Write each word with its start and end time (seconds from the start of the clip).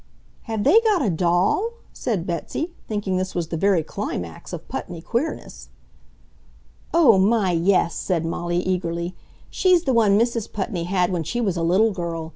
"Have 0.45 0.63
they 0.63 0.81
got 0.81 1.03
a 1.03 1.11
DOLL?" 1.11 1.73
said 1.93 2.25
Betsy, 2.25 2.73
thinking 2.87 3.17
this 3.17 3.35
was 3.35 3.49
the 3.49 3.55
very 3.55 3.83
climax 3.83 4.51
of 4.51 4.67
Putney 4.67 4.99
queerness. 4.99 5.69
"Oh 6.91 7.19
my, 7.19 7.51
yes!" 7.51 7.93
said 7.97 8.25
Molly, 8.25 8.57
eagerly. 8.57 9.13
"She's 9.51 9.83
the 9.83 9.93
one 9.93 10.17
Mrs. 10.17 10.51
Putney 10.51 10.85
had 10.85 11.11
when 11.11 11.21
she 11.21 11.39
was 11.39 11.55
a 11.55 11.61
little 11.61 11.91
girl. 11.91 12.29